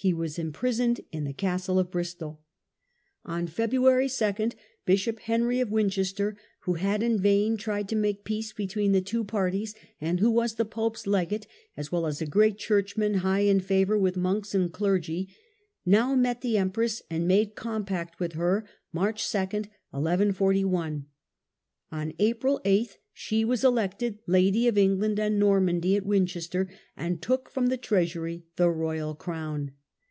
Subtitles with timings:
[0.00, 2.40] He Stephen, was imprisoned in the Castle of Bristol.
[3.24, 4.50] On February 2
[4.86, 9.74] BishopHenry of Winchester, who had in vain tried to make peace between the two parties,
[10.00, 13.98] and who was the pope's legate as well as a great churchman high in favour
[13.98, 15.34] with monks and clergy,
[15.84, 21.06] now met the empress and made compact with her (March 2, 1141).
[21.90, 27.50] On April 8 she was elected Lady of England and Normandy at Winchester, and took
[27.50, 29.72] from the treasury the royal crown.